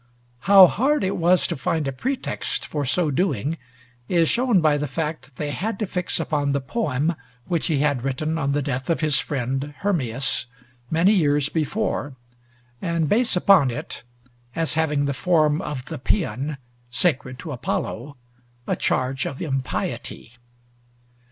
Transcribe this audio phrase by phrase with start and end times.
[0.49, 3.59] How hard it was to find a pretext for so doing
[4.09, 7.13] is shown by the fact that they had to fix upon the poem
[7.45, 10.47] which he had written on the death of his friend Hermias
[10.89, 12.15] many years before,
[12.81, 14.01] and base upon it
[14.55, 16.57] as having the form of the paean,
[16.89, 18.17] sacred to Apollo
[18.65, 20.33] a charge of impiety.